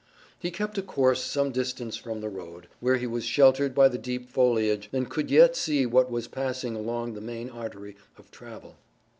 [0.39, 3.99] He kept a course some distance from the road, where he was sheltered by the
[3.99, 8.77] deep foliage and could yet see what was passing along the main artery of travel.